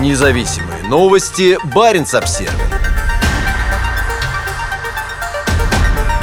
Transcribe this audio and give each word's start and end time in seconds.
Независимые 0.00 0.82
новости. 0.82 1.56
Барин 1.72 2.04
обсерва 2.12 2.52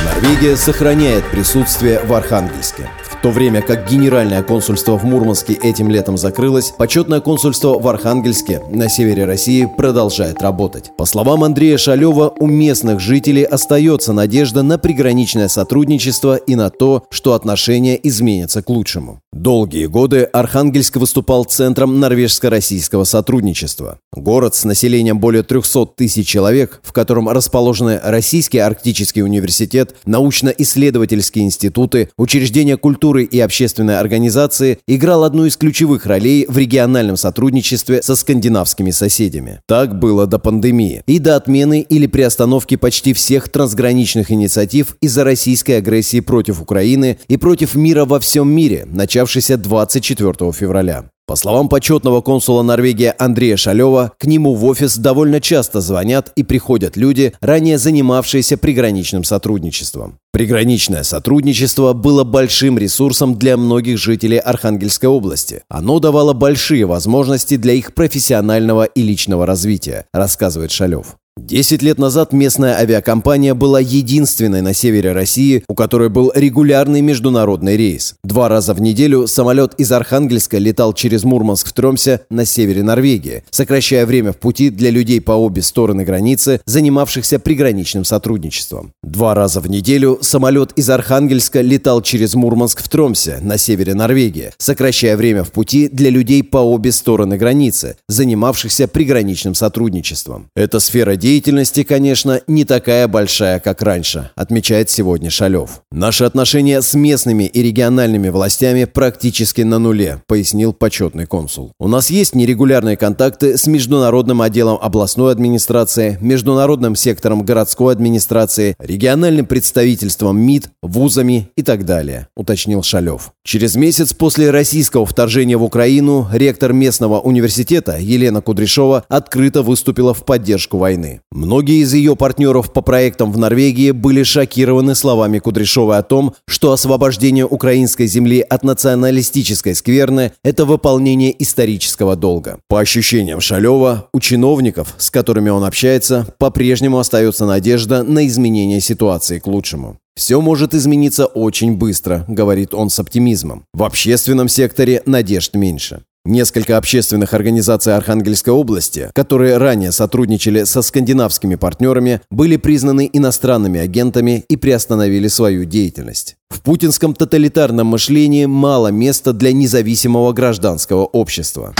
Норвегия 0.03 0.57
сохраняет 0.57 1.25
присутствие 1.31 2.01
в 2.03 2.13
Архангельске 2.13 2.89
то 3.21 3.29
время 3.29 3.61
как 3.61 3.87
Генеральное 3.87 4.41
консульство 4.41 4.97
в 4.97 5.03
Мурманске 5.03 5.53
этим 5.53 5.89
летом 5.89 6.17
закрылось, 6.17 6.73
почетное 6.77 7.19
консульство 7.19 7.77
в 7.77 7.87
Архангельске 7.87 8.61
на 8.71 8.89
севере 8.89 9.25
России 9.25 9.69
продолжает 9.77 10.41
работать. 10.41 10.91
По 10.97 11.05
словам 11.05 11.43
Андрея 11.43 11.77
Шалева, 11.77 12.33
у 12.39 12.47
местных 12.47 12.99
жителей 12.99 13.43
остается 13.43 14.11
надежда 14.11 14.63
на 14.63 14.79
приграничное 14.79 15.49
сотрудничество 15.49 16.35
и 16.35 16.55
на 16.55 16.71
то, 16.71 17.03
что 17.11 17.33
отношения 17.33 17.99
изменятся 18.01 18.63
к 18.63 18.69
лучшему. 18.69 19.21
Долгие 19.31 19.85
годы 19.85 20.23
Архангельск 20.23 20.97
выступал 20.97 21.45
центром 21.45 21.99
норвежско-российского 21.99 23.03
сотрудничества. 23.03 23.99
Город 24.11 24.55
с 24.55 24.65
населением 24.65 25.19
более 25.19 25.43
300 25.43 25.85
тысяч 25.95 26.27
человек, 26.27 26.81
в 26.83 26.91
котором 26.91 27.29
расположены 27.29 27.99
Российский 28.03 28.57
арктический 28.57 29.21
университет, 29.21 29.95
научно-исследовательские 30.05 31.45
институты, 31.45 32.09
учреждения 32.17 32.77
культуры 32.77 33.10
культуры 33.11 33.23
и 33.25 33.39
общественной 33.41 33.99
организации 33.99 34.79
играл 34.87 35.25
одну 35.25 35.45
из 35.45 35.57
ключевых 35.57 36.05
ролей 36.05 36.45
в 36.47 36.57
региональном 36.57 37.17
сотрудничестве 37.17 38.01
со 38.01 38.15
скандинавскими 38.15 38.91
соседями. 38.91 39.59
Так 39.67 39.99
было 39.99 40.27
до 40.27 40.39
пандемии 40.39 41.03
и 41.07 41.19
до 41.19 41.35
отмены 41.35 41.81
или 41.81 42.07
приостановки 42.07 42.77
почти 42.77 43.11
всех 43.11 43.49
трансграничных 43.49 44.31
инициатив 44.31 44.95
из-за 45.01 45.25
российской 45.25 45.77
агрессии 45.77 46.21
против 46.21 46.61
Украины 46.61 47.17
и 47.27 47.35
против 47.35 47.75
мира 47.75 48.05
во 48.05 48.19
всем 48.19 48.49
мире, 48.49 48.87
начавшейся 48.89 49.57
24 49.57 50.51
февраля. 50.53 51.09
По 51.27 51.35
словам 51.35 51.69
почетного 51.69 52.21
консула 52.21 52.61
Норвегии 52.63 53.13
Андрея 53.17 53.57
Шалева, 53.57 54.13
к 54.17 54.25
нему 54.25 54.55
в 54.55 54.65
офис 54.65 54.97
довольно 54.97 55.39
часто 55.39 55.81
звонят 55.81 56.31
и 56.35 56.43
приходят 56.43 56.97
люди, 56.97 57.33
ранее 57.41 57.77
занимавшиеся 57.77 58.57
приграничным 58.57 59.23
сотрудничеством. 59.23 60.20
Приграничное 60.33 61.03
сотрудничество 61.03 61.91
было 61.91 62.23
большим 62.23 62.77
ресурсом 62.77 63.35
для 63.37 63.57
многих 63.57 63.97
жителей 63.97 64.37
Архангельской 64.37 65.09
области. 65.09 65.63
Оно 65.67 65.99
давало 65.99 66.31
большие 66.31 66.85
возможности 66.85 67.57
для 67.57 67.73
их 67.73 67.93
профессионального 67.93 68.85
и 68.85 69.01
личного 69.01 69.45
развития, 69.45 70.05
рассказывает 70.13 70.71
Шалев. 70.71 71.17
Десять 71.37 71.81
лет 71.81 71.97
назад 71.97 72.33
местная 72.33 72.77
авиакомпания 72.77 73.53
была 73.53 73.79
единственной 73.79 74.61
на 74.61 74.73
севере 74.73 75.13
России, 75.13 75.63
у 75.69 75.75
которой 75.75 76.09
был 76.09 76.31
регулярный 76.35 76.99
международный 76.99 77.77
рейс. 77.77 78.15
Два 78.23 78.49
раза 78.49 78.73
в 78.73 78.81
неделю 78.81 79.27
самолет 79.27 79.73
из 79.77 79.91
Архангельска 79.93 80.57
летал 80.57 80.93
через 80.93 81.23
Мурманск 81.23 81.67
в 81.67 81.73
Тромсе 81.73 82.21
на 82.29 82.45
севере 82.45 82.83
Норвегии, 82.83 83.43
сокращая 83.49 84.05
время 84.05 84.33
в 84.33 84.37
пути 84.37 84.69
для 84.69 84.89
людей 84.89 85.21
по 85.21 85.31
обе 85.31 85.61
стороны 85.61 86.03
границы, 86.03 86.59
занимавшихся 86.65 87.39
приграничным 87.39 88.03
сотрудничеством. 88.03 88.91
Два 89.01 89.33
раза 89.33 89.61
в 89.61 89.69
неделю 89.69 90.19
самолет 90.21 90.73
из 90.75 90.89
Архангельска 90.89 91.61
летал 91.61 92.01
через 92.01 92.33
Мурманск 92.35 92.81
в 92.81 92.89
Тромсе 92.89 93.39
на 93.41 93.57
севере 93.57 93.93
Норвегии, 93.93 94.51
сокращая 94.57 95.15
время 95.15 95.45
в 95.45 95.51
пути 95.51 95.87
для 95.87 96.09
людей 96.09 96.43
по 96.43 96.57
обе 96.57 96.91
стороны 96.91 97.37
границы, 97.37 97.95
занимавшихся 98.09 98.89
приграничным 98.89 99.55
сотрудничеством. 99.55 100.47
Эта 100.55 100.79
сфера 100.79 101.15
деятельности 101.21 101.83
конечно, 101.83 102.41
не 102.47 102.65
такая 102.65 103.07
большая, 103.07 103.59
как 103.59 103.83
раньше, 103.83 104.31
отмечает 104.35 104.89
сегодня 104.89 105.29
Шалев. 105.29 105.83
Наши 105.91 106.23
отношения 106.23 106.81
с 106.81 106.95
местными 106.95 107.43
и 107.43 107.61
региональными 107.61 108.29
властями 108.29 108.85
практически 108.85 109.61
на 109.61 109.77
нуле, 109.77 110.23
пояснил 110.27 110.73
почетный 110.73 111.27
консул. 111.27 111.73
У 111.79 111.87
нас 111.87 112.09
есть 112.09 112.33
нерегулярные 112.33 112.97
контакты 112.97 113.55
с 113.55 113.67
международным 113.67 114.41
отделом 114.41 114.79
областной 114.81 115.31
администрации, 115.31 116.17
международным 116.21 116.95
сектором 116.95 117.43
городской 117.43 117.93
администрации, 117.93 118.75
региональным 118.79 119.45
представительством 119.45 120.39
МИД, 120.39 120.69
вузами 120.81 121.51
и 121.55 121.61
так 121.61 121.85
далее, 121.85 122.29
уточнил 122.35 122.81
Шалев. 122.81 123.31
Через 123.43 123.75
месяц 123.75 124.13
после 124.13 124.49
российского 124.49 125.05
вторжения 125.05 125.57
в 125.57 125.63
Украину 125.63 126.27
ректор 126.33 126.73
местного 126.73 127.19
университета 127.19 127.97
Елена 127.99 128.41
Кудряшова 128.41 129.05
открыто 129.07 129.61
выступила 129.61 130.15
в 130.15 130.25
поддержку 130.25 130.79
войны. 130.79 131.10
Многие 131.31 131.81
из 131.81 131.93
ее 131.93 132.15
партнеров 132.15 132.71
по 132.71 132.81
проектам 132.81 133.31
в 133.31 133.37
Норвегии 133.37 133.91
были 133.91 134.23
шокированы 134.23 134.95
словами 134.95 135.39
Кудряшовой 135.39 135.97
о 135.97 136.03
том, 136.03 136.33
что 136.47 136.71
освобождение 136.71 137.45
украинской 137.45 138.07
земли 138.07 138.39
от 138.39 138.63
националистической 138.63 139.75
скверны– 139.75 140.31
это 140.43 140.65
выполнение 140.65 141.35
исторического 141.41 142.15
долга. 142.15 142.59
По 142.69 142.79
ощущениям 142.79 143.41
Шалева, 143.41 144.07
у 144.13 144.19
чиновников, 144.19 144.95
с 144.97 145.09
которыми 145.09 145.49
он 145.49 145.63
общается, 145.63 146.27
по-прежнему 146.37 146.99
остается 146.99 147.45
надежда 147.45 148.03
на 148.03 148.25
изменение 148.27 148.79
ситуации 148.79 149.39
к 149.39 149.47
лучшему. 149.47 149.97
«Все 150.15 150.41
может 150.41 150.73
измениться 150.73 151.25
очень 151.25 151.77
быстро»,— 151.77 152.25
говорит 152.27 152.73
он 152.73 152.89
с 152.89 152.99
оптимизмом. 152.99 153.63
«В 153.73 153.83
общественном 153.83 154.49
секторе 154.49 155.01
надежд 155.05 155.55
меньше». 155.55 156.03
Несколько 156.23 156.77
общественных 156.77 157.33
организаций 157.33 157.95
Архангельской 157.95 158.53
области, 158.53 159.09
которые 159.15 159.57
ранее 159.57 159.91
сотрудничали 159.91 160.65
со 160.65 160.83
скандинавскими 160.83 161.55
партнерами, 161.55 162.21
были 162.29 162.57
признаны 162.57 163.09
иностранными 163.11 163.79
агентами 163.79 164.45
и 164.47 164.55
приостановили 164.55 165.27
свою 165.27 165.65
деятельность. 165.65 166.35
В 166.51 166.61
путинском 166.61 167.15
тоталитарном 167.15 167.87
мышлении 167.87 168.45
мало 168.45 168.89
места 168.89 169.33
для 169.33 169.51
независимого 169.51 170.31
гражданского 170.31 171.05
общества. 171.05 171.73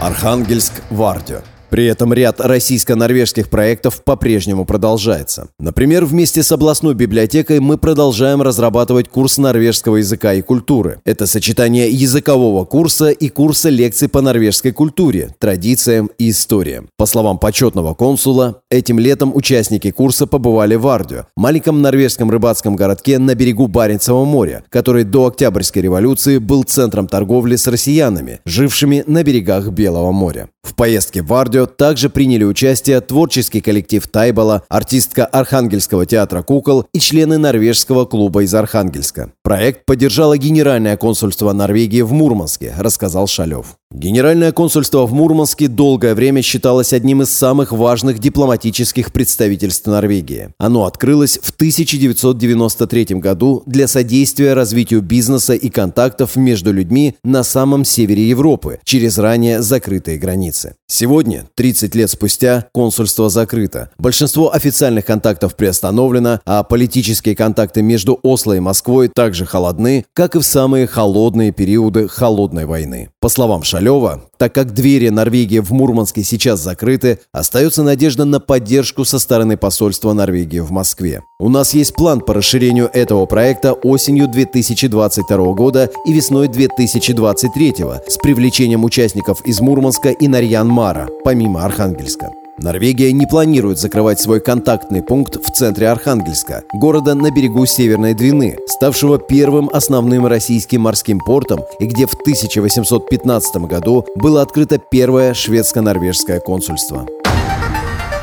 Архангельск, 0.00 0.72
Вардио. 0.90 1.42
При 1.70 1.86
этом 1.86 2.12
ряд 2.12 2.40
российско-норвежских 2.40 3.48
проектов 3.48 4.02
по-прежнему 4.02 4.64
продолжается. 4.64 5.48
Например, 5.58 6.04
вместе 6.04 6.42
с 6.42 6.50
областной 6.52 6.94
библиотекой 6.94 7.60
мы 7.60 7.78
продолжаем 7.78 8.42
разрабатывать 8.42 9.08
курс 9.08 9.38
норвежского 9.38 9.96
языка 9.96 10.34
и 10.34 10.42
культуры. 10.42 11.00
Это 11.04 11.26
сочетание 11.26 11.90
языкового 11.90 12.64
курса 12.64 13.10
и 13.10 13.28
курса 13.28 13.68
лекций 13.68 14.08
по 14.08 14.20
норвежской 14.20 14.72
культуре, 14.72 15.34
традициям 15.38 16.10
и 16.18 16.30
историям. 16.30 16.88
По 16.96 17.06
словам 17.06 17.38
почетного 17.38 17.94
консула, 17.94 18.62
этим 18.70 18.98
летом 18.98 19.34
участники 19.34 19.90
курса 19.90 20.26
побывали 20.26 20.74
в 20.74 20.86
Ардио, 20.86 21.26
маленьком 21.36 21.82
норвежском 21.82 22.30
рыбацком 22.30 22.76
городке 22.76 23.18
на 23.18 23.34
берегу 23.34 23.66
Баренцева 23.66 24.24
моря, 24.24 24.64
который 24.68 25.04
до 25.04 25.26
Октябрьской 25.26 25.82
революции 25.82 26.38
был 26.38 26.64
центром 26.64 27.08
торговли 27.08 27.56
с 27.56 27.66
россиянами, 27.66 28.40
жившими 28.44 29.04
на 29.06 29.22
берегах 29.22 29.68
Белого 29.70 30.12
моря. 30.12 30.48
В 30.62 30.74
поездке 30.74 31.22
в 31.22 31.32
Ардио 31.32 31.64
также 31.66 32.10
приняли 32.10 32.44
участие 32.44 33.00
творческий 33.00 33.62
коллектив 33.62 34.06
Тайбала, 34.06 34.64
артистка 34.68 35.24
Архангельского 35.24 36.04
театра 36.04 36.42
кукол 36.42 36.84
и 36.92 36.98
члены 36.98 37.38
норвежского 37.38 38.04
клуба 38.04 38.42
из 38.42 38.54
Архангельска. 38.54 39.32
Проект 39.42 39.86
поддержало 39.86 40.36
Генеральное 40.36 40.98
консульство 40.98 41.52
Норвегии 41.52 42.02
в 42.02 42.12
Мурманске, 42.12 42.74
рассказал 42.76 43.26
Шалев. 43.26 43.77
Генеральное 43.90 44.52
консульство 44.52 45.06
в 45.06 45.14
Мурманске 45.14 45.66
долгое 45.66 46.14
время 46.14 46.42
считалось 46.42 46.92
одним 46.92 47.22
из 47.22 47.30
самых 47.30 47.72
важных 47.72 48.18
дипломатических 48.18 49.14
представительств 49.14 49.86
Норвегии. 49.86 50.50
Оно 50.58 50.84
открылось 50.84 51.38
в 51.42 51.48
1993 51.50 53.06
году 53.16 53.62
для 53.64 53.88
содействия 53.88 54.52
развитию 54.52 55.00
бизнеса 55.00 55.54
и 55.54 55.70
контактов 55.70 56.36
между 56.36 56.70
людьми 56.70 57.16
на 57.24 57.42
самом 57.42 57.86
севере 57.86 58.28
Европы 58.28 58.78
через 58.84 59.16
ранее 59.16 59.62
закрытые 59.62 60.18
границы. 60.18 60.74
Сегодня, 60.86 61.48
30 61.54 61.94
лет 61.94 62.10
спустя, 62.10 62.66
консульство 62.72 63.30
закрыто. 63.30 63.90
Большинство 63.98 64.54
официальных 64.54 65.06
контактов 65.06 65.56
приостановлено, 65.56 66.40
а 66.44 66.62
политические 66.62 67.34
контакты 67.34 67.80
между 67.80 68.20
Осло 68.22 68.52
и 68.52 68.60
Москвой 68.60 69.08
также 69.08 69.46
холодны, 69.46 70.04
как 70.12 70.36
и 70.36 70.40
в 70.40 70.44
самые 70.44 70.86
холодные 70.86 71.52
периоды 71.52 72.06
холодной 72.06 72.66
войны. 72.66 73.08
По 73.28 73.32
словам 73.32 73.62
Шалева, 73.62 74.22
так 74.38 74.54
как 74.54 74.72
двери 74.72 75.10
Норвегии 75.10 75.58
в 75.58 75.70
Мурманске 75.70 76.22
сейчас 76.22 76.60
закрыты, 76.60 77.18
остается 77.30 77.82
надежда 77.82 78.24
на 78.24 78.40
поддержку 78.40 79.04
со 79.04 79.18
стороны 79.18 79.58
посольства 79.58 80.14
Норвегии 80.14 80.60
в 80.60 80.70
Москве. 80.70 81.20
У 81.38 81.50
нас 81.50 81.74
есть 81.74 81.94
план 81.94 82.22
по 82.22 82.32
расширению 82.32 82.88
этого 82.90 83.26
проекта 83.26 83.74
осенью 83.74 84.28
2022 84.28 85.52
года 85.52 85.90
и 86.06 86.12
весной 86.14 86.48
2023 86.48 87.74
с 88.08 88.16
привлечением 88.16 88.84
участников 88.84 89.44
из 89.44 89.60
Мурманска 89.60 90.08
и 90.08 90.26
Нарьян-Мара, 90.26 91.08
помимо 91.22 91.66
Архангельска. 91.66 92.30
Норвегия 92.58 93.12
не 93.12 93.26
планирует 93.26 93.78
закрывать 93.78 94.20
свой 94.20 94.40
контактный 94.40 95.02
пункт 95.02 95.36
в 95.36 95.52
центре 95.52 95.88
Архангельска, 95.88 96.64
города 96.72 97.14
на 97.14 97.30
берегу 97.30 97.66
Северной 97.66 98.14
Двины, 98.14 98.58
ставшего 98.66 99.18
первым 99.18 99.70
основным 99.72 100.26
российским 100.26 100.82
морским 100.82 101.20
портом 101.20 101.60
и 101.78 101.86
где 101.86 102.06
в 102.06 102.14
1815 102.14 103.56
году 103.62 104.06
было 104.16 104.42
открыто 104.42 104.78
первое 104.78 105.34
шведско-норвежское 105.34 106.40
консульство. 106.40 107.06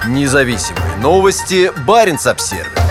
Независимые 0.10 0.98
новости. 1.02 1.72
Барин 1.88 2.18
обсервис 2.24 2.85